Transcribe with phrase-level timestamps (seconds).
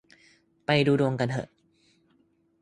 [0.65, 1.49] ไปดูดวงกันเหอะ